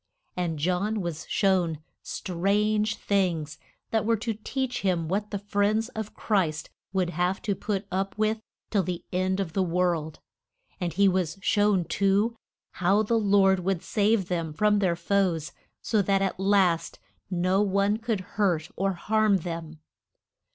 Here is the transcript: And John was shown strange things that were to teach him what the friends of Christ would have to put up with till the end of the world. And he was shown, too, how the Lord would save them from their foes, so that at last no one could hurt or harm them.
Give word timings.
And 0.35 0.57
John 0.57 0.99
was 1.01 1.27
shown 1.29 1.77
strange 2.01 2.95
things 2.95 3.59
that 3.91 4.03
were 4.03 4.17
to 4.17 4.33
teach 4.33 4.81
him 4.81 5.07
what 5.07 5.29
the 5.29 5.37
friends 5.37 5.89
of 5.89 6.15
Christ 6.15 6.71
would 6.91 7.11
have 7.11 7.39
to 7.43 7.53
put 7.53 7.85
up 7.91 8.17
with 8.17 8.41
till 8.71 8.81
the 8.81 9.05
end 9.13 9.39
of 9.39 9.53
the 9.53 9.61
world. 9.61 10.19
And 10.79 10.91
he 10.91 11.07
was 11.07 11.37
shown, 11.43 11.85
too, 11.85 12.35
how 12.81 13.03
the 13.03 13.19
Lord 13.19 13.59
would 13.59 13.83
save 13.83 14.27
them 14.27 14.53
from 14.53 14.79
their 14.79 14.95
foes, 14.95 15.51
so 15.83 16.01
that 16.01 16.23
at 16.23 16.39
last 16.39 16.97
no 17.29 17.61
one 17.61 17.97
could 17.97 18.21
hurt 18.21 18.71
or 18.75 18.93
harm 18.93 19.37
them. 19.37 19.81